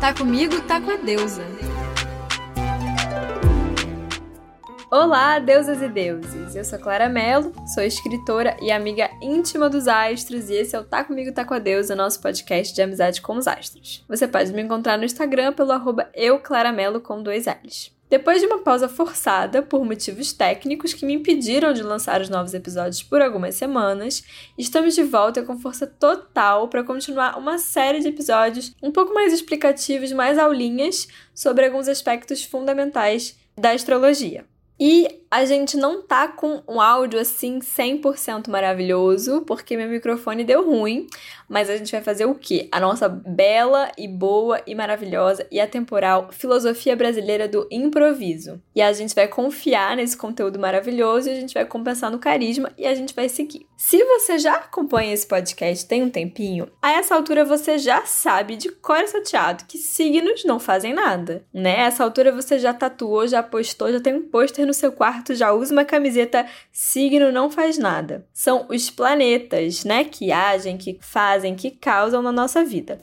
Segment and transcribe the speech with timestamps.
[0.00, 1.42] Tá comigo, tá com a deusa.
[4.88, 6.54] Olá, deusas e deuses!
[6.54, 10.84] Eu sou Clara Mello, sou escritora e amiga íntima dos astros, e esse é o
[10.84, 14.04] Tá Comigo, Tá Com a Deusa, nosso podcast de amizade com os astros.
[14.08, 16.08] Você pode me encontrar no Instagram pelo arroba
[17.02, 17.97] com dois L's.
[18.08, 22.54] Depois de uma pausa forçada por motivos técnicos que me impediram de lançar os novos
[22.54, 24.24] episódios por algumas semanas,
[24.56, 29.32] estamos de volta com força total para continuar uma série de episódios um pouco mais
[29.32, 34.46] explicativos, mais aulinhas sobre alguns aspectos fundamentais da astrologia.
[34.80, 40.64] E a gente não tá com um áudio assim 100% maravilhoso, porque meu microfone deu
[40.64, 41.06] ruim,
[41.48, 42.68] mas a gente vai fazer o quê?
[42.70, 48.60] A nossa bela e boa e maravilhosa e atemporal filosofia brasileira do improviso.
[48.74, 52.70] E a gente vai confiar nesse conteúdo maravilhoso e a gente vai compensar no carisma
[52.76, 53.66] e a gente vai seguir.
[53.76, 58.56] Se você já acompanha esse podcast tem um tempinho, a essa altura você já sabe
[58.56, 61.76] de cor salteado que signos não fazem nada, né?
[61.78, 65.17] A essa altura você já tatuou, já postou, já tem um pôster no seu quarto,
[65.34, 68.26] já usa uma camiseta signo não faz nada.
[68.32, 72.98] São os planetas, né, que agem, que fazem, que causam na nossa vida.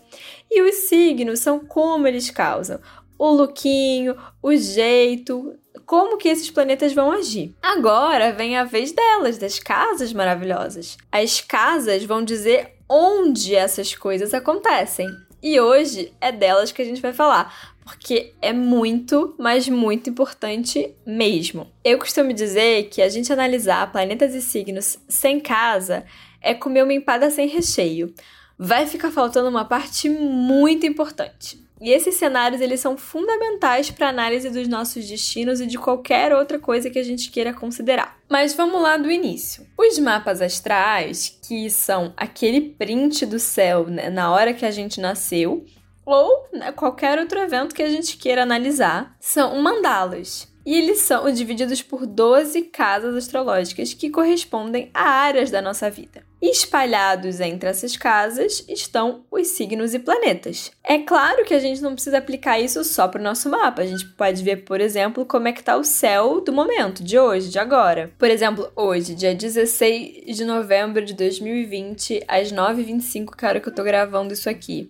[0.49, 2.80] E os signos são como eles causam.
[3.17, 7.53] O lookinho, o jeito, como que esses planetas vão agir.
[7.61, 10.97] Agora vem a vez delas, das casas maravilhosas.
[11.11, 15.08] As casas vão dizer onde essas coisas acontecem.
[15.41, 20.91] E hoje é delas que a gente vai falar, porque é muito, mas muito importante
[21.05, 21.72] mesmo.
[21.83, 26.03] Eu costumo dizer que a gente analisar planetas e signos sem casa
[26.42, 28.11] é comer uma empada sem recheio.
[28.58, 31.64] Vai ficar faltando uma parte muito importante.
[31.80, 36.33] E esses cenários eles são fundamentais para a análise dos nossos destinos e de qualquer
[36.33, 38.17] outra coisa que a gente queira considerar.
[38.27, 39.67] Mas vamos lá do início.
[39.77, 45.02] Os mapas astrais, que são aquele print do céu né, na hora que a gente
[45.02, 45.66] nasceu,
[46.06, 50.53] ou né, qualquer outro evento que a gente queira analisar, são mandalas.
[50.66, 56.23] E eles são divididos por 12 casas astrológicas que correspondem a áreas da nossa vida.
[56.42, 60.71] Espalhados entre essas casas estão os signos e planetas.
[60.83, 63.83] É claro que a gente não precisa aplicar isso só para o nosso mapa.
[63.83, 67.17] A gente pode ver, por exemplo, como é que está o céu do momento, de
[67.17, 68.11] hoje, de agora.
[68.17, 73.71] Por exemplo, hoje, dia 16 de novembro de 2020, às 9h25, que hora que eu
[73.71, 74.89] estou gravando isso aqui.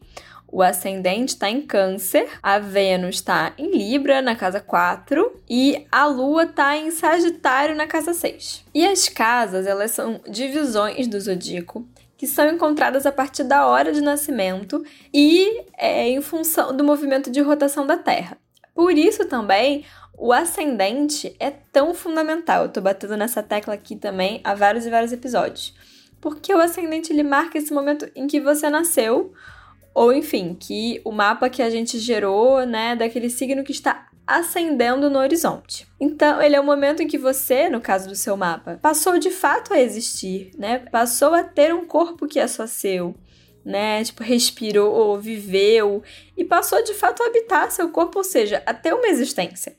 [0.55, 6.05] O ascendente está em Câncer, a Vênus está em Libra, na casa 4, e a
[6.05, 8.63] Lua está em Sagitário, na casa 6.
[8.73, 11.85] E as casas, elas são divisões do zodíaco
[12.15, 14.81] que são encontradas a partir da hora de nascimento
[15.13, 18.37] e é, em função do movimento de rotação da Terra.
[18.73, 19.83] Por isso também
[20.17, 22.63] o ascendente é tão fundamental.
[22.63, 25.75] Eu tô batendo nessa tecla aqui também há vários e vários episódios.
[26.21, 29.33] Porque o ascendente ele marca esse momento em que você nasceu,
[29.95, 35.09] ou enfim, que o mapa que a gente gerou, né, daquele signo que está ascendendo
[35.09, 35.87] no horizonte.
[35.99, 39.31] Então, ele é o momento em que você, no caso do seu mapa, passou de
[39.31, 40.79] fato a existir, né?
[40.91, 43.15] Passou a ter um corpo que é só seu,
[43.63, 44.03] né?
[44.03, 46.03] Tipo, respirou, viveu
[46.35, 49.77] e passou de fato a habitar seu corpo, ou seja, a ter uma existência.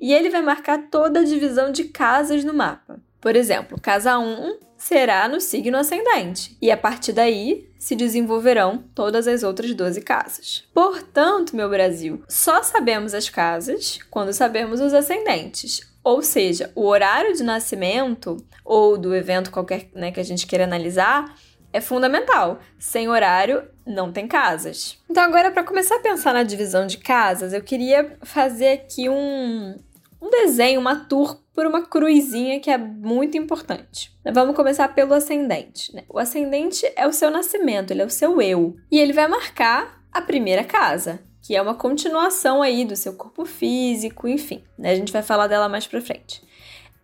[0.00, 2.98] E ele vai marcar toda a divisão de casas no mapa.
[3.20, 9.28] Por exemplo, casa 1 será no signo ascendente, e a partir daí se desenvolverão todas
[9.28, 10.64] as outras 12 casas.
[10.74, 15.88] Portanto, meu Brasil, só sabemos as casas quando sabemos os ascendentes.
[16.02, 20.64] Ou seja, o horário de nascimento ou do evento qualquer né, que a gente queira
[20.64, 21.32] analisar
[21.72, 22.58] é fundamental.
[22.76, 24.98] Sem horário, não tem casas.
[25.08, 29.76] Então, agora, para começar a pensar na divisão de casas, eu queria fazer aqui um,
[30.20, 34.16] um desenho, uma tour por uma cruzinha que é muito importante.
[34.32, 35.94] Vamos começar pelo ascendente.
[35.94, 36.04] Né?
[36.08, 38.76] O ascendente é o seu nascimento, ele é o seu eu.
[38.90, 43.44] E ele vai marcar a primeira casa, que é uma continuação aí do seu corpo
[43.44, 44.62] físico, enfim.
[44.78, 44.90] Né?
[44.90, 46.42] A gente vai falar dela mais pra frente.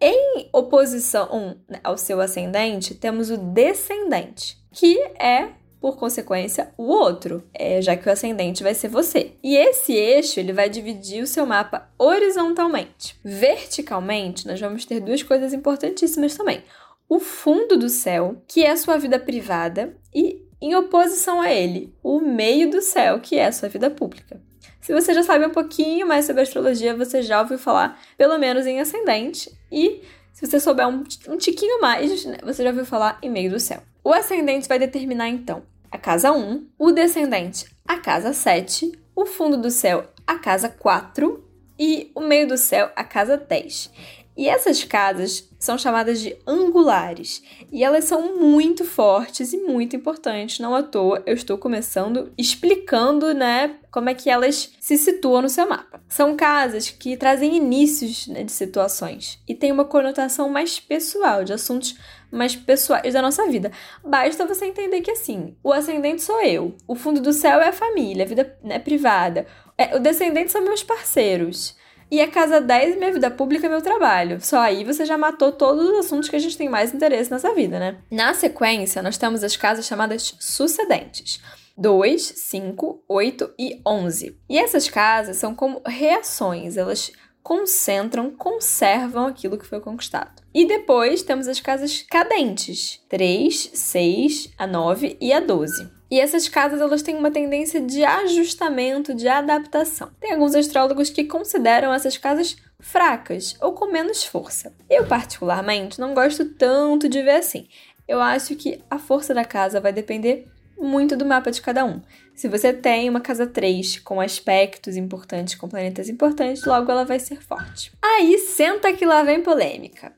[0.01, 5.49] Em oposição né, ao seu ascendente, temos o descendente, que é
[5.81, 9.33] por consequência, o outro, é, já que o ascendente vai ser você.
[9.43, 13.19] E esse eixo ele vai dividir o seu mapa horizontalmente.
[13.25, 16.63] Verticalmente, nós vamos ter duas coisas importantíssimas também.
[17.09, 21.95] O fundo do céu, que é a sua vida privada, e em oposição a ele,
[22.03, 24.41] o meio do céu, que é a sua vida pública.
[24.81, 28.67] Se você já sabe um pouquinho mais sobre astrologia, você já ouviu falar, pelo menos
[28.67, 30.03] em ascendente, e
[30.33, 33.61] se você souber um, um tiquinho mais, né, você já ouviu falar em meio do
[33.61, 33.83] céu.
[34.03, 39.57] O ascendente vai determinar então a casa 1, o descendente a casa 7, o fundo
[39.57, 41.43] do céu a casa 4
[41.79, 43.91] e o meio do céu a casa 10.
[44.39, 47.43] E essas casas são chamadas de angulares.
[47.73, 50.61] E elas são muito fortes e muito importantes.
[50.61, 55.49] Não à toa, eu estou começando explicando, né, como é que elas se situam no
[55.49, 56.01] seu mapa.
[56.09, 61.53] São casas que trazem inícios né, de situações e têm uma conotação mais pessoal, de
[61.53, 61.97] assuntos
[62.31, 63.71] mais pessoais da nossa vida.
[64.05, 67.73] Basta você entender que assim, o ascendente sou eu, o fundo do céu é a
[67.73, 69.47] família, a vida né, privada,
[69.77, 71.77] é, o descendente são meus parceiros.
[72.11, 74.41] E a casa 10, minha vida pública é meu trabalho.
[74.41, 77.53] Só aí você já matou todos os assuntos que a gente tem mais interesse nessa
[77.55, 77.99] vida, né?
[78.11, 81.39] Na sequência, nós temos as casas chamadas sucedentes.
[81.77, 84.41] 2, 5, 8 e 11.
[84.49, 90.43] E essas casas são como reações, elas concentram, conservam aquilo que foi conquistado.
[90.55, 95.99] E depois temos as casas cadentes: 3, 6, a 9 e a 12.
[96.11, 100.11] E essas casas elas têm uma tendência de ajustamento, de adaptação.
[100.19, 104.73] Tem alguns astrólogos que consideram essas casas fracas ou com menos força.
[104.89, 107.69] Eu, particularmente, não gosto tanto de ver assim.
[108.07, 110.49] Eu acho que a força da casa vai depender
[110.79, 112.01] muito do mapa de cada um.
[112.35, 117.19] Se você tem uma casa 3 com aspectos importantes, com planetas importantes, logo ela vai
[117.19, 117.93] ser forte.
[118.01, 120.13] Aí senta que lá vem polêmica.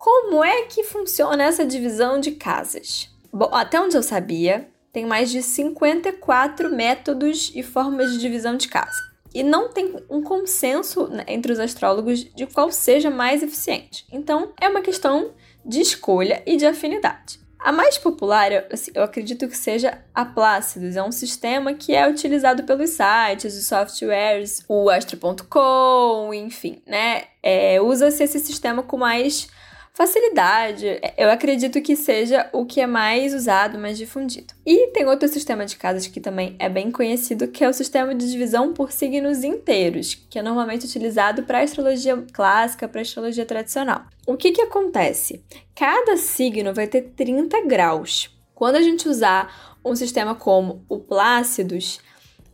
[0.00, 3.10] Como é que funciona essa divisão de casas?
[3.30, 8.66] Bom, até onde eu sabia, tem mais de 54 métodos e formas de divisão de
[8.66, 8.96] casa.
[9.34, 14.06] E não tem um consenso né, entre os astrólogos de qual seja mais eficiente.
[14.10, 15.32] Então, é uma questão
[15.66, 17.38] de escolha e de afinidade.
[17.58, 20.96] A mais popular, eu, assim, acredito que seja a Plácidos.
[20.96, 27.24] É um sistema que é utilizado pelos sites, os softwares, o Astro.com, enfim, né?
[27.42, 29.59] É, Usa-se esse sistema com mais
[29.92, 31.00] facilidade.
[31.16, 34.54] Eu acredito que seja o que é mais usado, mais difundido.
[34.64, 38.14] E tem outro sistema de casas que também é bem conhecido, que é o sistema
[38.14, 44.04] de divisão por signos inteiros, que é normalmente utilizado para astrologia clássica, para astrologia tradicional.
[44.26, 45.44] O que que acontece?
[45.74, 48.30] Cada signo vai ter 30 graus.
[48.54, 52.00] Quando a gente usar um sistema como o Plácidos,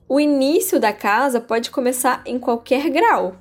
[0.09, 3.37] o início da casa pode começar em qualquer grau.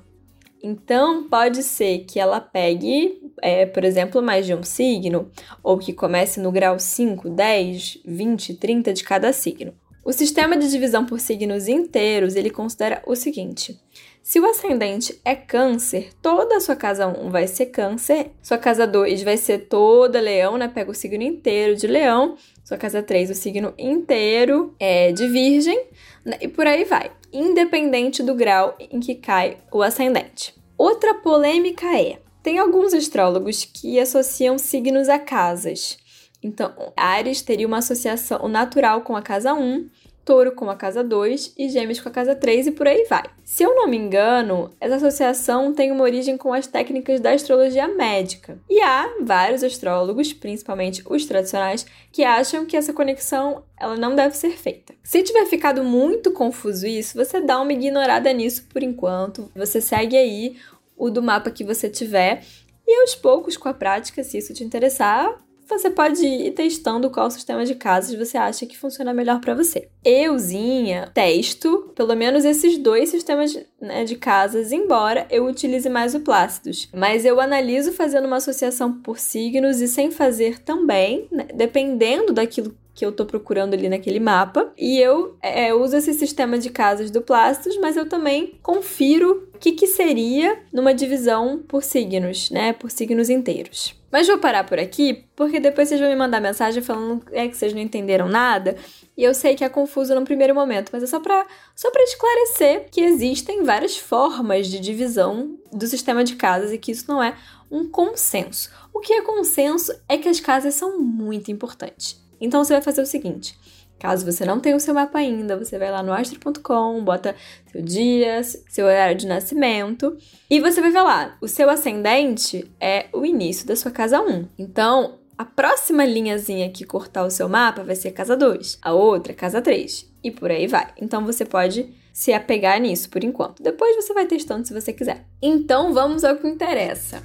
[0.62, 5.30] Então, pode ser que ela pegue, é, por exemplo, mais de um signo,
[5.62, 9.74] ou que comece no grau 5, 10, 20, 30 de cada signo.
[10.04, 13.76] O sistema de divisão por signos inteiros, ele considera o seguinte:
[14.22, 18.86] se o ascendente é câncer, toda a sua casa 1 vai ser câncer, sua casa
[18.86, 20.68] 2 vai ser toda leão, né?
[20.68, 25.86] Pega o signo inteiro de leão, sua casa 3 o signo inteiro é de virgem,
[26.24, 26.38] né?
[26.40, 30.54] e por aí vai independente do grau em que cai o ascendente.
[30.78, 35.98] Outra polêmica é: tem alguns astrólogos que associam signos a casas.
[36.40, 39.90] Então, Ares teria uma associação natural com a casa 1,
[40.24, 43.24] Touro com a casa 2 e Gêmeos com a casa 3 e por aí vai.
[43.44, 47.88] Se eu não me engano, essa associação tem uma origem com as técnicas da astrologia
[47.88, 48.58] médica.
[48.70, 54.36] E há vários astrólogos, principalmente os tradicionais, que acham que essa conexão ela não deve
[54.36, 54.94] ser feita.
[55.02, 59.50] Se tiver ficado muito confuso isso, você dá uma ignorada nisso por enquanto.
[59.54, 60.56] Você segue aí
[60.96, 62.42] o do mapa que você tiver
[62.86, 67.28] e aos poucos, com a prática, se isso te interessar, você pode ir testando qual
[67.28, 69.88] sistema de casas você acha que funciona melhor para você.
[70.04, 76.20] Euzinha, testo pelo menos esses dois sistemas né, de casas, embora eu utilize mais o
[76.20, 76.88] Plácidos.
[76.94, 82.76] Mas eu analiso fazendo uma associação por signos e sem fazer também, né, dependendo daquilo
[82.96, 84.72] que eu tô procurando ali naquele mapa.
[84.76, 89.72] E eu é, uso esse sistema de casas Plácidos, mas eu também confiro o que,
[89.72, 92.72] que seria numa divisão por signos, né?
[92.72, 93.94] Por signos inteiros.
[94.10, 97.56] Mas vou parar por aqui, porque depois vocês vão me mandar mensagem falando é, que
[97.56, 98.76] vocês não entenderam nada.
[99.16, 102.88] E eu sei que é confuso no primeiro momento, mas é só para só esclarecer
[102.90, 107.36] que existem várias formas de divisão do sistema de casas e que isso não é
[107.70, 108.70] um consenso.
[108.92, 112.24] O que é consenso é que as casas são muito importantes.
[112.40, 113.58] Então você vai fazer o seguinte:
[113.98, 117.34] caso você não tenha o seu mapa ainda, você vai lá no astro.com, bota
[117.70, 120.16] seu dia, seu horário de nascimento
[120.50, 124.48] e você vai ver lá, o seu ascendente é o início da sua casa 1.
[124.58, 129.34] Então, a próxima linhazinha que cortar o seu mapa vai ser casa 2, a outra
[129.34, 130.92] casa 3 e por aí vai.
[130.96, 133.62] Então você pode se apegar nisso por enquanto.
[133.62, 135.26] Depois você vai testando se você quiser.
[135.40, 137.22] Então vamos ao que interessa.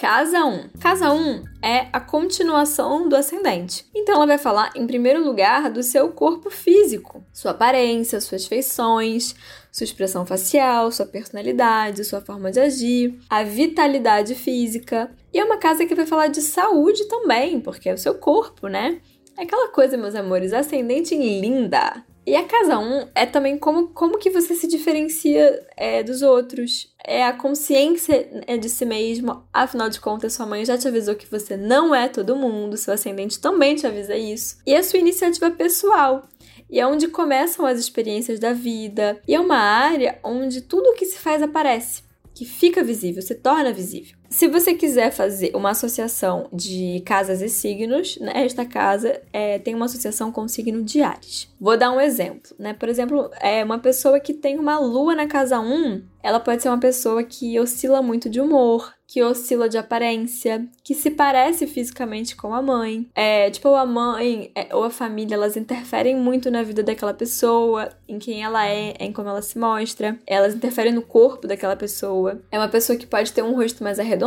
[0.00, 0.70] Casa 1.
[0.80, 3.84] Casa 1 é a continuação do ascendente.
[3.94, 9.34] Então ela vai falar, em primeiro lugar, do seu corpo físico, sua aparência, suas feições,
[9.70, 15.14] sua expressão facial, sua personalidade, sua forma de agir, a vitalidade física.
[15.34, 18.68] E é uma casa que vai falar de saúde também, porque é o seu corpo,
[18.68, 19.02] né?
[19.36, 23.58] É aquela coisa, meus amores, ascendente em linda E a casa 1 um é também
[23.58, 26.94] como, como que você se diferencia é, dos outros.
[27.04, 29.42] É a consciência é, de si mesmo.
[29.52, 32.92] Afinal de contas, sua mãe já te avisou que você não é todo mundo, seu
[32.92, 34.58] ascendente também te avisa isso.
[34.66, 36.28] E a sua iniciativa pessoal.
[36.68, 39.20] E é onde começam as experiências da vida.
[39.26, 43.34] E é uma área onde tudo o que se faz aparece que fica visível, se
[43.34, 44.19] torna visível.
[44.30, 49.74] Se você quiser fazer uma associação de casas e signos, né, esta casa é, tem
[49.74, 51.48] uma associação com o signo de Ares.
[51.60, 52.72] Vou dar um exemplo, né?
[52.72, 56.68] Por exemplo, é uma pessoa que tem uma lua na casa 1, ela pode ser
[56.68, 62.36] uma pessoa que oscila muito de humor, que oscila de aparência, que se parece fisicamente
[62.36, 63.06] com a mãe.
[63.14, 67.88] É, tipo, a mãe é, ou a família, elas interferem muito na vida daquela pessoa,
[68.06, 70.18] em quem ela é, em como ela se mostra.
[70.26, 72.40] Elas interferem no corpo daquela pessoa.
[72.50, 74.19] É uma pessoa que pode ter um rosto mais arredondado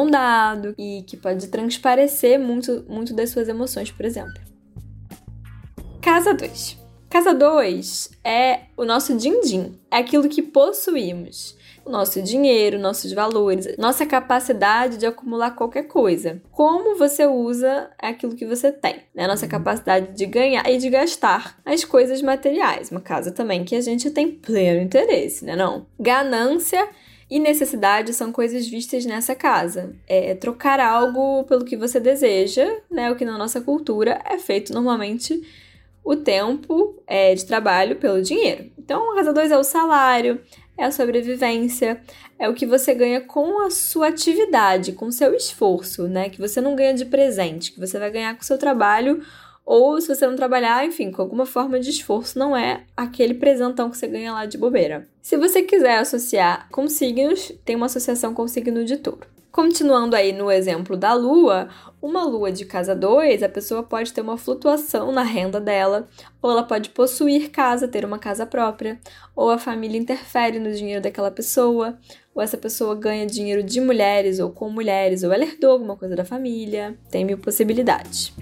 [0.78, 4.42] e que pode transparecer muito, muito das suas emoções, por exemplo.
[6.02, 6.78] Casa 2.
[7.10, 13.78] Casa 2 é o nosso din-din, é aquilo que possuímos o nosso dinheiro, nossos valores,
[13.78, 16.42] nossa capacidade de acumular qualquer coisa.
[16.52, 19.28] Como você usa aquilo que você tem, né?
[19.28, 22.90] Nossa capacidade de ganhar e de gastar as coisas materiais.
[22.90, 25.56] Uma casa também que a gente tem pleno interesse, né?
[25.56, 25.86] Não?
[26.00, 26.88] Ganância
[27.34, 29.96] e necessidade são coisas vistas nessa casa.
[30.08, 33.12] É trocar algo pelo que você deseja, né?
[33.12, 35.42] O que na nossa cultura é feito normalmente
[36.04, 38.70] o tempo é, de trabalho pelo dinheiro.
[38.78, 40.42] Então, a casa 2 é o salário,
[40.78, 42.00] é a sobrevivência,
[42.38, 46.30] é o que você ganha com a sua atividade, com o seu esforço, né?
[46.30, 49.26] Que você não ganha de presente, que você vai ganhar com o seu trabalho,
[49.66, 53.90] ou se você não trabalhar, enfim, com alguma forma de esforço, não é aquele presentão
[53.90, 55.08] que você ganha lá de bobeira.
[55.22, 59.34] Se você quiser associar com signos, tem uma associação com o signo de touro.
[59.54, 61.70] Continuando aí no exemplo da lua,
[62.02, 66.08] uma lua de casa 2, a pessoa pode ter uma flutuação na renda dela,
[66.42, 69.00] ou ela pode possuir casa, ter uma casa própria,
[69.36, 72.00] ou a família interfere no dinheiro daquela pessoa,
[72.34, 76.16] ou essa pessoa ganha dinheiro de mulheres ou com mulheres, ou ela herdou alguma coisa
[76.16, 76.98] da família.
[77.12, 78.34] Tem mil possibilidades.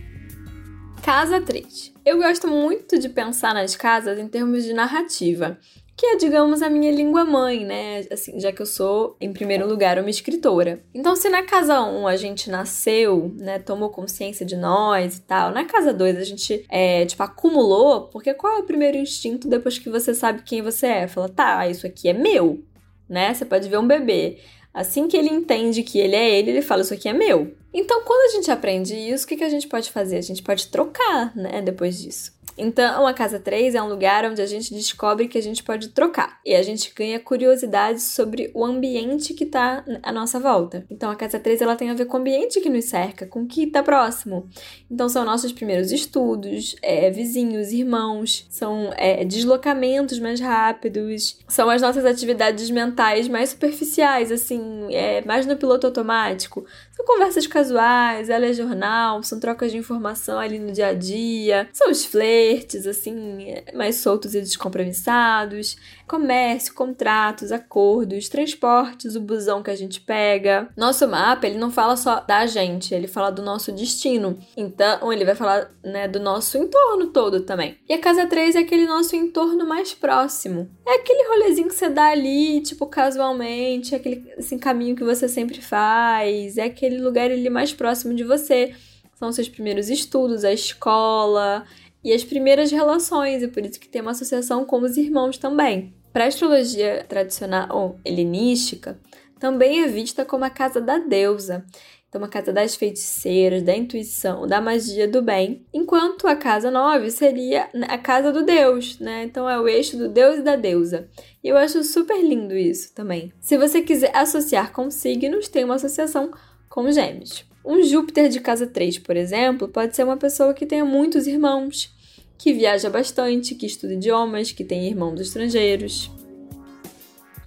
[1.03, 1.93] Casa 3.
[2.05, 5.57] Eu gosto muito de pensar nas casas em termos de narrativa
[5.97, 8.03] que é, digamos, a minha língua mãe, né?
[8.09, 10.81] Assim, já que eu sou, em primeiro lugar, uma escritora.
[10.95, 15.21] Então, se na casa 1 um a gente nasceu, né, tomou consciência de nós e
[15.21, 19.47] tal, na casa 2 a gente, é, tipo, acumulou, porque qual é o primeiro instinto
[19.47, 21.07] depois que você sabe quem você é?
[21.07, 22.63] Fala, tá, isso aqui é meu,
[23.07, 23.31] né?
[23.31, 24.39] Você pode ver um bebê.
[24.73, 27.53] Assim que ele entende que ele é ele, ele fala: Isso aqui é meu.
[27.73, 30.17] Então, quando a gente aprende isso, o que, que a gente pode fazer?
[30.17, 31.61] A gente pode trocar, né?
[31.61, 32.33] Depois disso.
[32.57, 35.89] Então, a casa 3 é um lugar onde a gente descobre que a gente pode
[35.89, 40.85] trocar e a gente ganha curiosidade sobre o ambiente que está à nossa volta.
[40.89, 43.43] Então, a casa 3 ela tem a ver com o ambiente que nos cerca, com
[43.43, 44.47] o que está próximo.
[44.89, 51.81] Então, são nossos primeiros estudos, é, vizinhos, irmãos, são é, deslocamentos mais rápidos, são as
[51.81, 56.65] nossas atividades mentais mais superficiais, assim, é, mais no piloto automático.
[57.01, 61.67] São conversas casuais, ela é jornal, são trocas de informação ali no dia a dia,
[61.73, 65.77] são os flertes, assim, mais soltos e descompromissados,
[66.07, 70.69] comércio, contratos, acordos, transportes, o busão que a gente pega.
[70.77, 74.37] Nosso mapa, ele não fala só da gente, ele fala do nosso destino.
[74.55, 77.77] Então, ele vai falar, né, do nosso entorno todo também.
[77.89, 80.69] E a casa 3 é aquele nosso entorno mais próximo.
[80.85, 85.27] É aquele rolezinho que você dá ali, tipo, casualmente, é aquele assim, caminho que você
[85.27, 88.73] sempre faz, é aquele lugar ali mais próximo de você.
[89.15, 91.63] São seus primeiros estudos, a escola
[92.03, 95.93] e as primeiras relações, e por isso que tem uma associação com os irmãos também.
[96.11, 98.99] Para a astrologia tradicional ou helenística,
[99.39, 101.65] também é vista como a casa da deusa.
[102.11, 107.09] Então, a casa das feiticeiras, da intuição, da magia do bem, enquanto a casa 9
[107.09, 109.23] seria a casa do deus, né?
[109.23, 111.07] Então, é o eixo do deus e da deusa.
[111.41, 113.31] E eu acho super lindo isso também.
[113.39, 116.31] Se você quiser associar com signos, tem uma associação
[116.71, 117.45] com gêmeos.
[117.63, 121.93] Um Júpiter de casa 3, por exemplo, pode ser uma pessoa que tenha muitos irmãos
[122.37, 126.09] que viaja bastante, que estuda idiomas, que tem irmãos estrangeiros.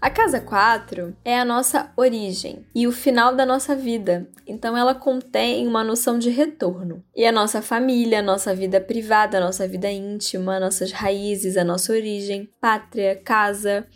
[0.01, 4.95] A casa 4 é a nossa origem e o final da nossa vida, então ela
[4.95, 7.03] contém uma noção de retorno.
[7.17, 11.65] E a nossa família, a nossa vida privada, a nossa vida íntima, nossas raízes, a
[11.65, 13.87] nossa origem, pátria, casa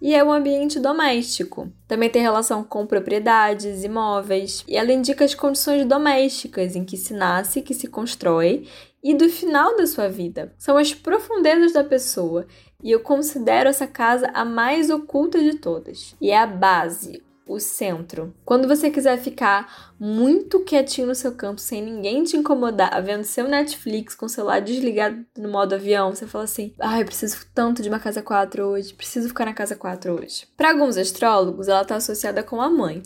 [0.00, 1.70] e é o ambiente doméstico.
[1.88, 7.14] Também tem relação com propriedades, imóveis, e ela indica as condições domésticas em que se
[7.14, 8.66] nasce, que se constrói
[9.02, 10.52] e do final da sua vida.
[10.58, 12.46] São as profundezas da pessoa
[12.82, 16.14] e eu considero essa casa a mais oculta de todas.
[16.20, 18.34] E é a base, o centro.
[18.44, 23.48] Quando você quiser ficar muito quietinho no seu canto, sem ninguém te incomodar, vendo seu
[23.48, 27.82] Netflix com o celular desligado no modo avião, você fala assim: "Ai, ah, preciso tanto
[27.82, 30.46] de uma casa 4 hoje, preciso ficar na casa 4 hoje".
[30.56, 33.02] Para alguns astrólogos, ela está associada com a mãe.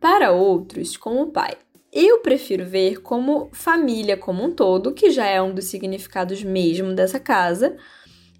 [0.00, 1.56] Para outros, com o pai.
[1.92, 6.92] Eu prefiro ver como família como um todo, que já é um dos significados mesmo
[6.92, 7.76] dessa casa,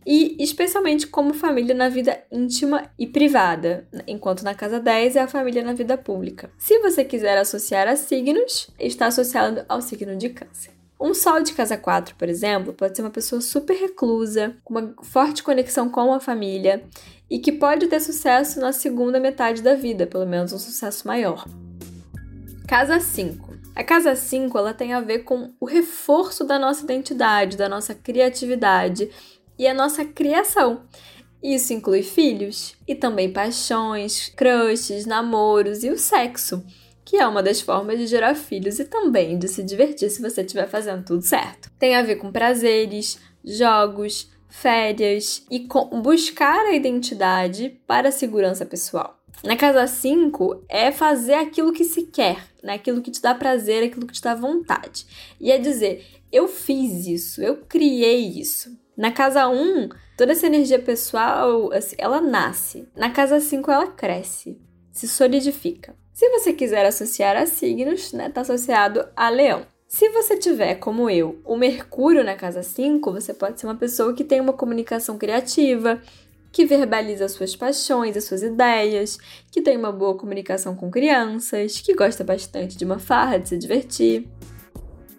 [0.06, 5.28] e especialmente como família na vida íntima e privada, enquanto na casa 10 é a
[5.28, 6.50] família na vida pública.
[6.58, 10.72] Se você quiser associar a signos, está associado ao signo de Câncer.
[11.00, 14.94] Um sol de casa 4, por exemplo, pode ser uma pessoa super reclusa, com uma
[15.02, 16.84] forte conexão com a família
[17.28, 21.46] e que pode ter sucesso na segunda metade da vida, pelo menos um sucesso maior.
[22.66, 23.54] Casa 5.
[23.74, 27.94] A casa 5 ela tem a ver com o reforço da nossa identidade, da nossa
[27.94, 29.10] criatividade
[29.58, 30.82] e a nossa criação.
[31.42, 36.64] Isso inclui filhos e também paixões, crushes, namoros e o sexo,
[37.04, 40.40] que é uma das formas de gerar filhos e também de se divertir se você
[40.40, 41.70] estiver fazendo tudo certo.
[41.78, 48.64] Tem a ver com prazeres, jogos, férias e com buscar a identidade para a segurança
[48.64, 49.18] pessoal.
[49.42, 52.74] Na casa 5 é fazer aquilo que se quer, né?
[52.74, 55.04] aquilo que te dá prazer, aquilo que te dá vontade.
[55.38, 58.82] E é dizer, eu fiz isso, eu criei isso.
[58.96, 62.88] Na casa 1, toda essa energia pessoal, assim, ela nasce.
[62.96, 64.60] Na casa 5, ela cresce,
[64.92, 65.96] se solidifica.
[66.12, 69.66] Se você quiser associar a signos, né, tá associado a leão.
[69.88, 74.14] Se você tiver, como eu, o Mercúrio na casa 5, você pode ser uma pessoa
[74.14, 76.00] que tem uma comunicação criativa,
[76.52, 79.18] que verbaliza suas paixões, as suas ideias,
[79.50, 83.58] que tem uma boa comunicação com crianças, que gosta bastante de uma farra, de se
[83.58, 84.28] divertir.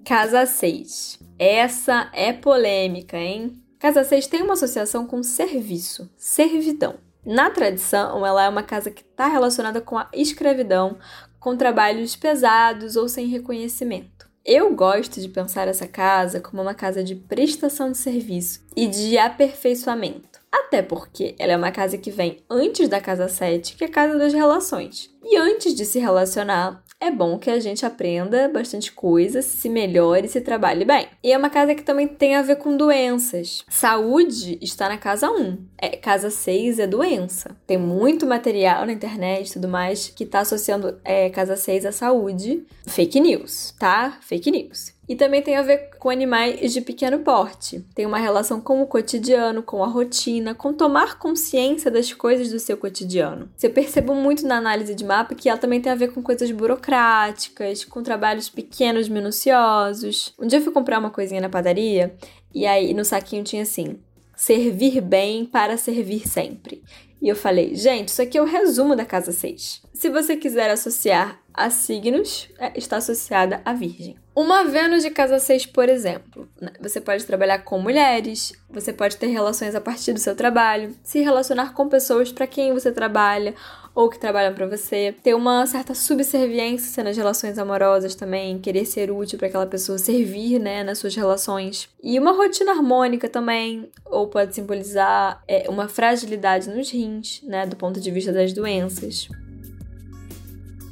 [0.06, 1.20] Casa 6.
[1.38, 3.65] Essa é polêmica, hein?
[3.80, 6.96] Casa 6 tem uma associação com serviço, servidão.
[7.26, 10.98] Na tradição, ela é uma casa que está relacionada com a escravidão,
[11.40, 14.16] com trabalhos pesados ou sem reconhecimento.
[14.46, 19.18] Eu gosto de pensar essa casa como uma casa de prestação de serviço e de
[19.18, 20.40] aperfeiçoamento.
[20.52, 23.92] Até porque ela é uma casa que vem antes da casa 7, que é a
[23.92, 25.10] casa das relações.
[25.24, 30.26] E antes de se relacionar, é bom que a gente aprenda bastante coisas, se melhore
[30.26, 31.08] e se trabalhe bem.
[31.24, 33.64] E é uma casa que também tem a ver com doenças.
[33.70, 35.58] Saúde está na casa 1.
[35.78, 37.56] É, casa 6 é doença.
[37.68, 41.92] Tem muito material na internet e tudo mais que está associando é, casa 6 à
[41.92, 42.66] saúde.
[42.88, 44.18] Fake news, tá?
[44.22, 44.95] Fake news.
[45.08, 47.86] E também tem a ver com animais de pequeno porte.
[47.94, 52.60] Tem uma relação com o cotidiano, com a rotina, com tomar consciência das coisas do
[52.60, 53.50] seu cotidiano.
[53.62, 56.50] Eu percebo muito na análise de mapa que ela também tem a ver com coisas
[56.52, 60.34] burocráticas, com trabalhos pequenos, minuciosos.
[60.40, 62.16] Um dia eu fui comprar uma coisinha na padaria
[62.54, 64.00] e aí no saquinho tinha assim:
[64.36, 66.84] servir bem para servir sempre.
[67.22, 69.82] E eu falei, gente, isso aqui é o resumo da casa 6.
[69.94, 74.16] Se você quiser associar a signos, é, está associada à Virgem.
[74.36, 76.74] Uma Vênus de casa 6, por exemplo, né?
[76.82, 81.22] você pode trabalhar com mulheres, você pode ter relações a partir do seu trabalho, se
[81.22, 83.56] relacionar com pessoas para quem você trabalha
[83.96, 89.10] ou que trabalham para você, ter uma certa subserviência nas relações amorosas também, querer ser
[89.10, 91.88] útil para aquela pessoa, servir, né, nas suas relações.
[92.04, 97.78] E uma rotina harmônica também, ou pode simbolizar é, uma fragilidade nos rins, né, do
[97.78, 99.30] ponto de vista das doenças.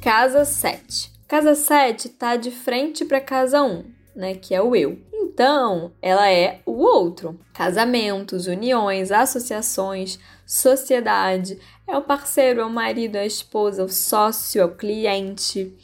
[0.00, 1.13] Casa 7.
[1.26, 3.84] Casa 7 está de frente para casa 1,
[4.14, 4.98] né, que é o eu.
[5.12, 7.40] Então, ela é o outro.
[7.52, 11.58] Casamentos, uniões, associações, sociedade.
[11.88, 15.74] É o parceiro, é o marido, é a esposa, é o sócio, é o cliente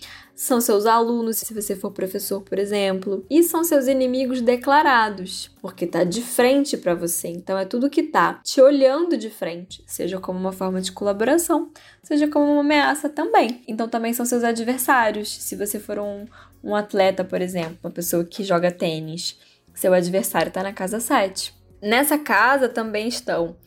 [0.40, 5.86] são seus alunos, se você for professor, por exemplo, e são seus inimigos declarados, porque
[5.86, 7.28] tá de frente para você.
[7.28, 11.70] Então é tudo que tá te olhando de frente, seja como uma forma de colaboração,
[12.02, 13.60] seja como uma ameaça também.
[13.68, 15.30] Então também são seus adversários.
[15.30, 16.24] Se você for um,
[16.64, 19.38] um atleta, por exemplo, uma pessoa que joga tênis,
[19.74, 21.54] seu adversário tá na casa 7.
[21.82, 23.58] Nessa casa também estão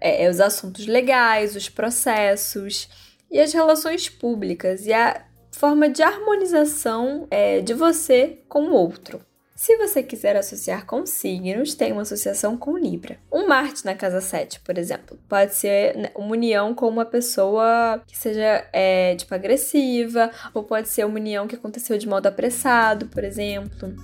[0.00, 2.88] é, é, os assuntos legais, os processos
[3.28, 9.20] e as relações públicas e a forma de harmonização é, de você com o outro.
[9.54, 13.16] Se você quiser associar com signos, tem uma associação com Libra.
[13.32, 18.02] Um Marte na casa 7, por exemplo, pode ser né, uma união com uma pessoa
[18.06, 23.06] que seja é, tipo agressiva, ou pode ser uma união que aconteceu de modo apressado,
[23.06, 23.94] por exemplo.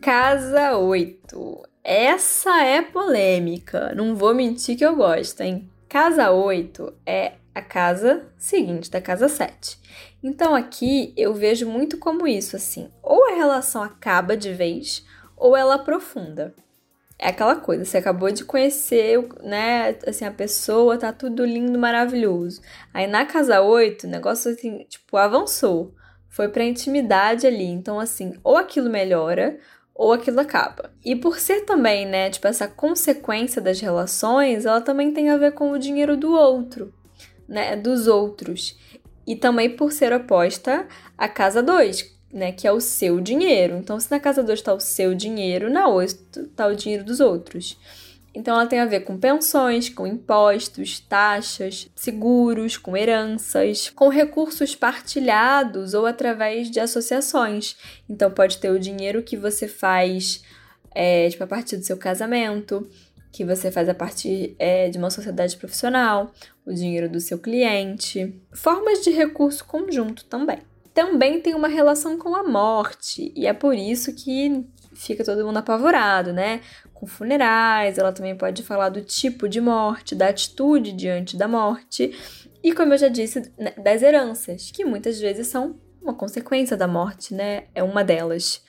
[0.00, 1.62] Casa 8.
[1.84, 5.68] Essa é polêmica, não vou mentir que eu gosto, hein?
[5.90, 9.78] Casa 8 é a casa seguinte da casa 7.
[10.26, 15.04] Então aqui eu vejo muito como isso, assim, ou a relação acaba de vez,
[15.36, 16.54] ou ela aprofunda.
[17.18, 22.62] é aquela coisa, você acabou de conhecer, né, assim, a pessoa, tá tudo lindo, maravilhoso.
[22.92, 25.94] Aí na casa 8, o negócio assim, tipo, avançou.
[26.30, 27.66] Foi pra intimidade ali.
[27.66, 29.58] Então, assim, ou aquilo melhora,
[29.94, 30.90] ou aquilo acaba.
[31.04, 35.52] E por ser também, né, tipo, essa consequência das relações, ela também tem a ver
[35.52, 36.92] com o dinheiro do outro,
[37.48, 38.76] né, dos outros.
[39.26, 43.76] E também por ser oposta à casa 2, né, que é o seu dinheiro.
[43.76, 47.20] Então, se na casa 2 está o seu dinheiro, na 8 está o dinheiro dos
[47.20, 47.78] outros.
[48.34, 54.74] Então, ela tem a ver com pensões, com impostos, taxas, seguros, com heranças, com recursos
[54.74, 57.76] partilhados ou através de associações.
[58.10, 60.42] Então, pode ter o dinheiro que você faz
[60.94, 62.88] é, tipo, a partir do seu casamento,
[63.34, 66.30] que você faz a partir é, de uma sociedade profissional,
[66.64, 68.40] o dinheiro do seu cliente.
[68.52, 70.58] Formas de recurso conjunto também.
[70.94, 75.56] Também tem uma relação com a morte, e é por isso que fica todo mundo
[75.56, 76.60] apavorado, né?
[76.92, 82.16] Com funerais, ela também pode falar do tipo de morte, da atitude diante da morte,
[82.62, 86.86] e como eu já disse, né, das heranças, que muitas vezes são uma consequência da
[86.86, 87.64] morte, né?
[87.74, 88.62] É uma delas.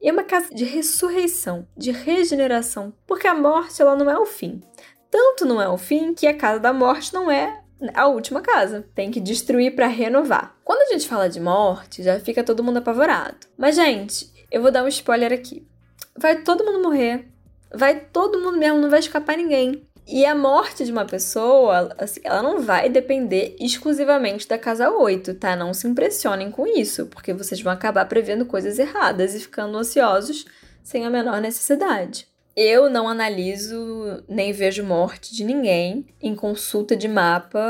[0.00, 4.26] E é uma casa de ressurreição, de regeneração, porque a morte ela não é o
[4.26, 4.62] fim.
[5.10, 7.62] Tanto não é o fim que a casa da morte não é
[7.94, 8.86] a última casa.
[8.94, 10.56] Tem que destruir para renovar.
[10.64, 13.46] Quando a gente fala de morte, já fica todo mundo apavorado.
[13.56, 15.66] Mas gente, eu vou dar um spoiler aqui.
[16.16, 17.28] Vai todo mundo morrer.
[17.72, 19.87] Vai todo mundo mesmo, não vai escapar ninguém.
[20.10, 25.34] E a morte de uma pessoa, assim, ela não vai depender exclusivamente da casa 8,
[25.34, 25.54] tá?
[25.54, 30.46] Não se impressionem com isso, porque vocês vão acabar prevendo coisas erradas e ficando ansiosos
[30.82, 32.26] sem a menor necessidade.
[32.56, 37.60] Eu não analiso nem vejo morte de ninguém em consulta de mapa,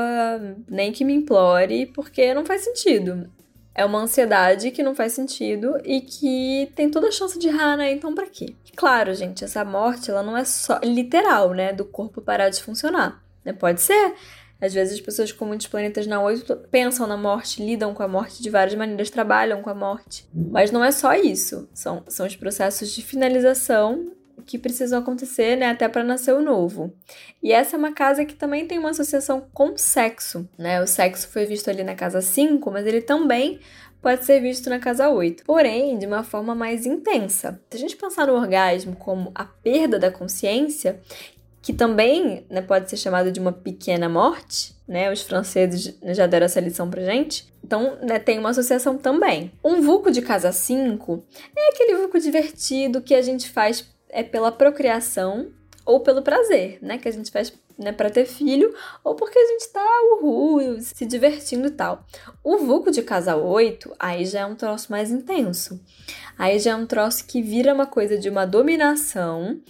[0.68, 3.28] nem que me implore, porque não faz sentido.
[3.78, 7.76] É uma ansiedade que não faz sentido e que tem toda a chance de errar,
[7.76, 7.92] né?
[7.92, 8.56] Então, pra quê?
[8.74, 11.72] Claro, gente, essa morte, ela não é só literal, né?
[11.72, 13.22] Do corpo parar de funcionar.
[13.44, 13.52] Né?
[13.52, 14.14] Pode ser.
[14.60, 18.08] Às vezes as pessoas com muitos planetas na 8 pensam na morte, lidam com a
[18.08, 20.28] morte de várias maneiras, trabalham com a morte.
[20.34, 21.68] Mas não é só isso.
[21.72, 24.10] São, são os processos de finalização
[24.48, 26.90] que precisam acontecer, né, até para nascer o novo.
[27.42, 30.82] E essa é uma casa que também tem uma associação com sexo, né?
[30.82, 33.60] O sexo foi visto ali na casa 5, mas ele também
[34.00, 37.60] pode ser visto na casa 8, porém de uma forma mais intensa.
[37.70, 40.98] Se a gente pensar no orgasmo como a perda da consciência,
[41.60, 45.12] que também né, pode ser chamado de uma pequena morte, né?
[45.12, 47.52] Os franceses já deram essa lição pra gente.
[47.62, 49.52] Então, né, tem uma associação também.
[49.62, 51.22] Um vulco de casa 5
[51.54, 55.52] é aquele vulco divertido que a gente faz é pela procriação
[55.84, 56.98] ou pelo prazer, né?
[56.98, 61.06] Que a gente faz né, para ter filho, ou porque a gente tá uhul, se
[61.06, 62.04] divertindo e tal.
[62.42, 65.80] O vulco de casa 8, aí já é um troço mais intenso.
[66.36, 69.60] Aí já é um troço que vira uma coisa de uma dominação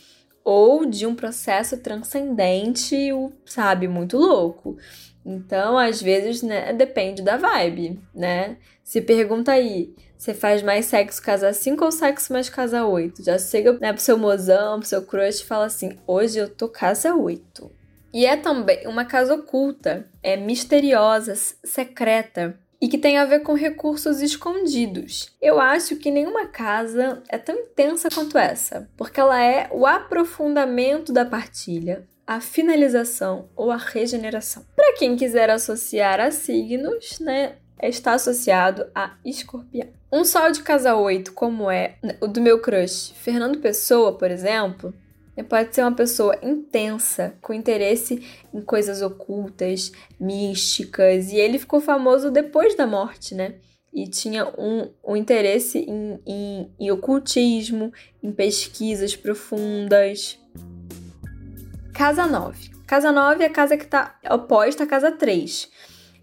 [0.43, 2.97] ou de um processo transcendente,
[3.45, 4.79] sabe, muito louco.
[5.25, 8.57] Então, às vezes, né, depende da vibe, né?
[8.83, 13.23] Se pergunta aí, você faz mais sexo casa 5 ou sexo mais casa 8?
[13.23, 16.69] Já chega né, pro seu mozão, pro seu crush e fala assim: hoje eu tô
[16.69, 17.71] casa 8.
[18.13, 23.55] E é também uma casa oculta, é misteriosa, secreta e que tem a ver com
[23.55, 25.37] recursos escondidos.
[25.41, 31.13] Eu acho que nenhuma casa é tão intensa quanto essa, porque ela é o aprofundamento
[31.13, 34.65] da partilha, a finalização ou a regeneração.
[34.77, 39.89] Para quem quiser associar a signos, né, está associado a escorpião.
[40.11, 44.95] Um sol de casa 8, como é o do meu crush, Fernando Pessoa, por exemplo,
[45.37, 51.81] né, pode ser uma pessoa intensa, com interesse em coisas ocultas, místicas, e ele ficou
[51.81, 53.55] famoso depois da morte, né?
[53.95, 60.39] E tinha um, um interesse em, em, em ocultismo, em pesquisas profundas.
[61.95, 62.71] Casa 9.
[62.87, 65.71] Casa 9 é a casa que está oposta à casa 3.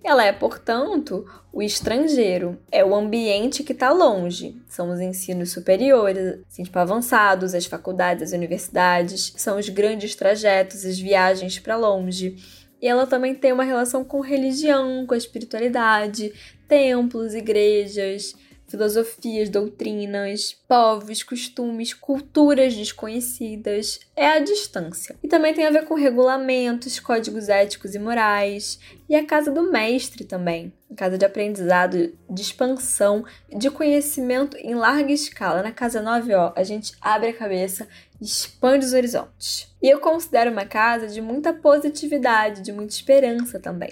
[0.05, 4.55] Ela é, portanto, o estrangeiro, é o ambiente que está longe.
[4.69, 10.85] São os ensinos superiores, assim, tipo, avançados, as faculdades, as universidades, são os grandes trajetos,
[10.85, 12.35] as viagens para longe.
[12.79, 16.31] E ela também tem uma relação com religião, com a espiritualidade,
[16.67, 18.35] templos, igrejas,
[18.67, 25.15] filosofias, doutrinas, povos, costumes, culturas desconhecidas, é a distância.
[25.21, 29.69] E também tem a ver com regulamentos, códigos éticos e morais, e a casa do
[29.71, 35.61] mestre também, casa de aprendizado, de expansão, de conhecimento em larga escala.
[35.61, 37.87] Na casa 9, ó, a gente abre a cabeça,
[38.21, 39.67] expande os horizontes.
[39.81, 43.89] E eu considero uma casa de muita positividade, de muita esperança também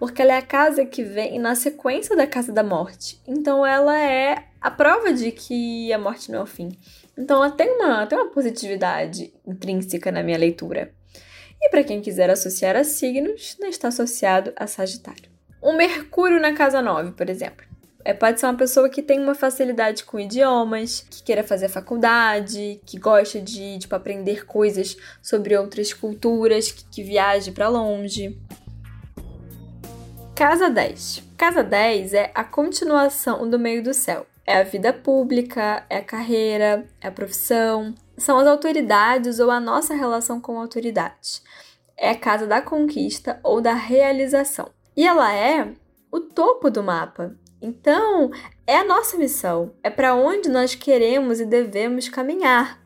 [0.00, 3.20] porque ela é a casa que vem na sequência da casa da morte.
[3.28, 6.70] Então ela é a prova de que a morte não é o fim,
[7.20, 10.90] Então ela tem uma, tem uma positividade intrínseca na minha leitura.
[11.60, 15.28] E para quem quiser associar a signos, né, está associado a Sagitário.
[15.60, 17.66] O Mercúrio na casa 9, por exemplo.
[18.02, 22.80] É, pode ser uma pessoa que tem uma facilidade com idiomas, que queira fazer faculdade,
[22.86, 28.40] que gosta de tipo, aprender coisas sobre outras culturas, que, que viaje para longe.
[30.34, 31.24] Casa 10.
[31.36, 34.26] Casa 10 é a continuação do meio do céu.
[34.50, 39.60] É a vida pública, é a carreira, é a profissão, são as autoridades ou a
[39.60, 41.40] nossa relação com autoridades.
[41.96, 44.68] É a casa da conquista ou da realização.
[44.96, 45.72] E ela é
[46.10, 47.32] o topo do mapa.
[47.62, 48.32] Então,
[48.66, 52.82] é a nossa missão, é para onde nós queremos e devemos caminhar.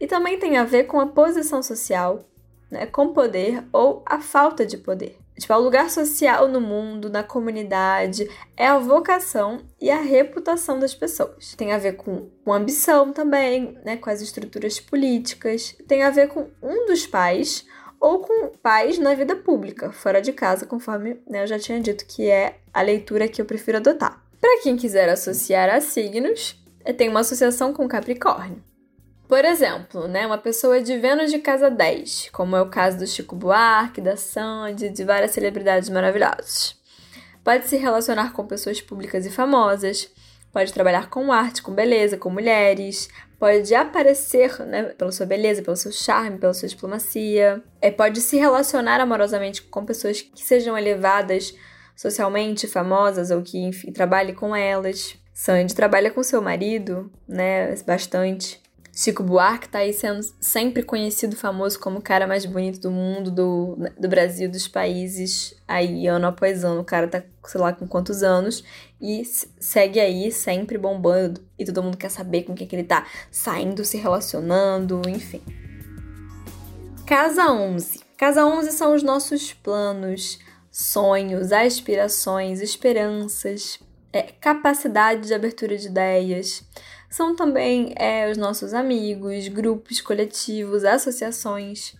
[0.00, 2.24] E também tem a ver com a posição social,
[2.68, 5.16] né, com poder ou a falta de poder.
[5.38, 10.78] Tipo, é o lugar social no mundo, na comunidade, é a vocação e a reputação
[10.78, 11.54] das pessoas.
[11.54, 16.28] Tem a ver com, com ambição também, né, com as estruturas políticas, tem a ver
[16.28, 17.66] com um dos pais
[18.00, 22.06] ou com pais na vida pública, fora de casa, conforme né, eu já tinha dito
[22.06, 24.22] que é a leitura que eu prefiro adotar.
[24.40, 26.62] Para quem quiser associar a signos,
[26.96, 28.62] tem uma associação com Capricórnio.
[29.28, 33.06] Por exemplo, né, uma pessoa de Vênus de casa 10, como é o caso do
[33.06, 36.76] Chico Buarque, da Sandy, de várias celebridades maravilhosas.
[37.42, 40.08] Pode se relacionar com pessoas públicas e famosas,
[40.52, 43.08] pode trabalhar com arte, com beleza, com mulheres,
[43.38, 48.36] pode aparecer né, pela sua beleza, pelo seu charme, pela sua diplomacia, é, pode se
[48.36, 51.52] relacionar amorosamente com pessoas que sejam elevadas
[51.96, 55.16] socialmente, famosas ou que, enfim, trabalhe com elas.
[55.34, 58.64] Sandy trabalha com seu marido, né, bastante.
[58.98, 63.30] Chico Buarque tá aí sendo sempre conhecido, famoso como o cara mais bonito do mundo,
[63.30, 66.80] do, do Brasil, dos países, aí ano após ano.
[66.80, 68.64] O cara tá, sei lá, com quantos anos
[68.98, 69.22] e
[69.60, 73.84] segue aí sempre bombando e todo mundo quer saber com quem que ele tá saindo,
[73.84, 75.42] se relacionando, enfim.
[77.06, 78.00] Casa 11.
[78.16, 80.38] Casa 11 são os nossos planos,
[80.70, 83.78] sonhos, aspirações, esperanças,
[84.10, 86.64] é, capacidade de abertura de ideias
[87.08, 91.94] são também é, os nossos amigos, grupos, coletivos, associações.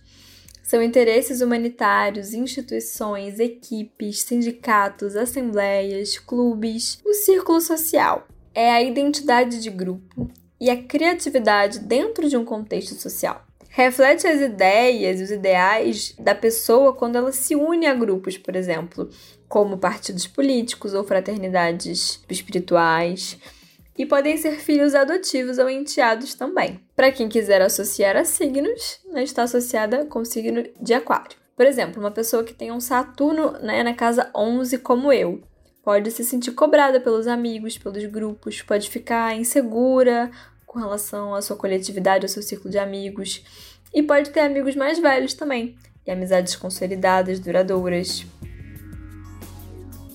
[0.61, 8.27] São interesses humanitários, instituições, equipes, sindicatos, assembleias, clubes, o círculo social.
[8.53, 13.45] É a identidade de grupo e a criatividade dentro de um contexto social.
[13.69, 18.55] Reflete as ideias e os ideais da pessoa quando ela se une a grupos, por
[18.55, 19.09] exemplo,
[19.47, 23.37] como partidos políticos ou fraternidades espirituais
[23.97, 26.79] e podem ser filhos adotivos ou enteados também.
[26.95, 31.37] Para quem quiser associar a signos, né, está associada com o signo de Aquário.
[31.55, 35.41] Por exemplo, uma pessoa que tem um Saturno né, na casa 11, como eu,
[35.83, 40.29] pode se sentir cobrada pelos amigos, pelos grupos, pode ficar insegura
[40.65, 43.43] com relação à sua coletividade, ao seu círculo de amigos,
[43.93, 48.25] e pode ter amigos mais velhos também, e amizades consolidadas, duradouras.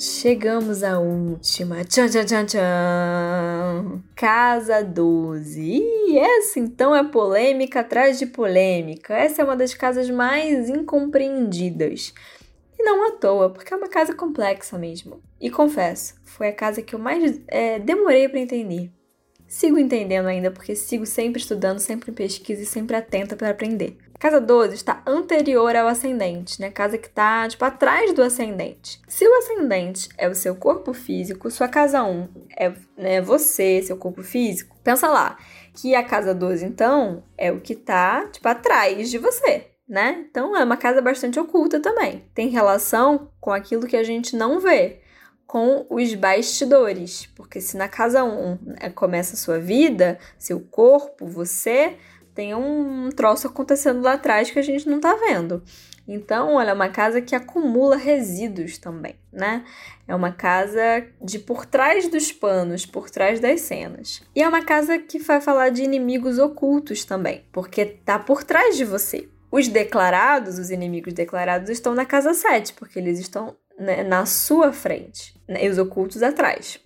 [0.03, 1.85] Chegamos à última.
[1.85, 4.03] Tchan, tchan, tchan, tchan.
[4.17, 5.61] Casa 12.
[5.63, 9.15] E essa então é polêmica atrás de polêmica.
[9.15, 12.13] Essa é uma das casas mais incompreendidas.
[12.77, 15.23] E não à toa, porque é uma casa complexa mesmo.
[15.41, 18.91] E confesso, foi a casa que eu mais é, demorei para entender.
[19.53, 23.99] Sigo entendendo ainda, porque sigo sempre estudando, sempre em pesquisa e sempre atenta para aprender.
[24.19, 26.71] Casa 12 está anterior ao ascendente, né?
[26.71, 28.99] Casa que está, tipo, atrás do ascendente.
[29.07, 33.99] Se o ascendente é o seu corpo físico, sua casa 1 é né, você, seu
[33.99, 35.37] corpo físico, pensa lá
[35.75, 40.25] que a casa 12, então, é o que está, tipo, atrás de você, né?
[40.31, 42.25] Então, é uma casa bastante oculta também.
[42.35, 45.02] Tem relação com aquilo que a gente não vê
[45.53, 51.27] com os bastidores, porque se na casa 1 né, começa a sua vida, seu corpo,
[51.27, 51.99] você,
[52.35, 55.63] tem um troço acontecendo lá atrás que a gente não tá vendo.
[56.09, 59.63] Então, olha, é uma casa que acumula resíduos também, né?
[60.09, 64.23] É uma casa de por trás dos panos, por trás das cenas.
[64.35, 68.75] E é uma casa que vai falar de inimigos ocultos também, porque tá por trás
[68.75, 69.29] de você.
[69.51, 74.73] Os declarados, os inimigos declarados, estão na casa 7, porque eles estão né, na sua
[74.73, 76.79] frente, né, e os ocultos atrás.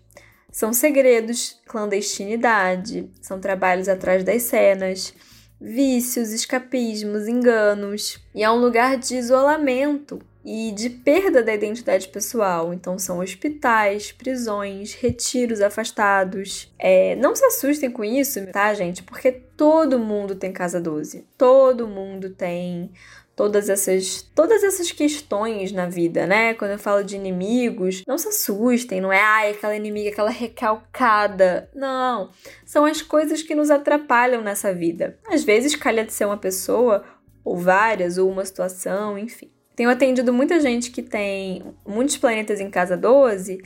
[0.51, 5.15] São segredos, clandestinidade, são trabalhos atrás das cenas
[5.61, 8.21] vícios, escapismos, enganos.
[8.35, 12.73] E é um lugar de isolamento e de perda da identidade pessoal.
[12.73, 16.73] Então, são hospitais, prisões, retiros afastados.
[16.79, 19.03] É, não se assustem com isso, tá, gente?
[19.03, 21.27] Porque todo mundo tem casa 12.
[21.37, 22.91] Todo mundo tem.
[23.37, 26.55] Todas essas todas essas questões na vida, né?
[26.55, 31.71] Quando eu falo de inimigos, não se assustem, não é ai, aquela inimiga, aquela recalcada.
[31.75, 32.31] Não,
[32.65, 35.19] são as coisas que nos atrapalham nessa vida.
[35.29, 37.05] Às vezes calha de ser uma pessoa
[37.45, 39.53] ou várias ou uma situação, enfim.
[39.77, 43.61] Tenho atendido muita gente que tem muitos planetas em casa 12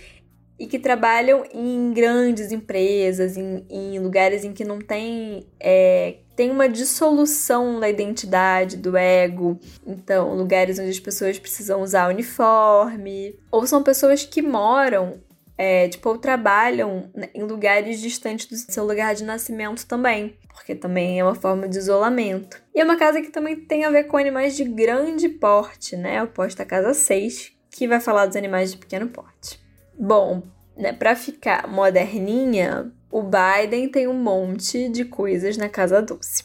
[0.59, 6.51] e que trabalham em grandes empresas, em, em lugares em que não tem, é, tem
[6.51, 9.61] uma dissolução da identidade, do ego.
[9.87, 13.39] Então, lugares onde as pessoas precisam usar uniforme.
[13.51, 15.21] Ou são pessoas que moram,
[15.59, 20.39] é, tipo, ou trabalham em lugares distantes do seu lugar de nascimento também.
[20.49, 22.57] Porque também é uma forma de isolamento.
[22.75, 26.23] E é uma casa que também tem a ver com animais de grande porte, né?
[26.23, 29.61] Oposta à casa 6, que vai falar dos animais de pequeno porte.
[29.93, 30.43] Bom,
[30.75, 36.45] né, para ficar moderninha, o Biden tem um monte de coisas na Casa Doce.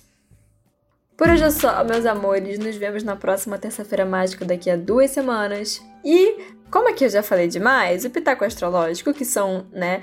[1.18, 2.60] Por hoje é só, meus amores.
[2.60, 5.82] Nos vemos na próxima terça-feira mágica daqui a duas semanas.
[6.04, 6.38] E,
[6.70, 10.02] como aqui eu já falei demais, o Pitaco Astrológico, que são, né,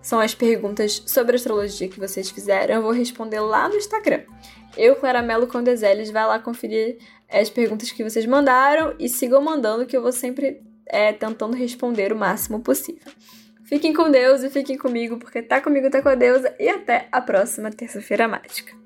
[0.00, 4.22] são as perguntas sobre astrologia que vocês fizeram, eu vou responder lá no Instagram.
[4.76, 6.96] Eu, Claramelo Condezeles, vai lá conferir
[7.30, 12.12] as perguntas que vocês mandaram e sigam mandando que eu vou sempre é, tentando responder
[12.12, 13.12] o máximo possível.
[13.64, 16.54] Fiquem com Deus e fiquem comigo, porque tá comigo, tá com a deusa.
[16.58, 18.83] E até a próxima terça-feira mágica.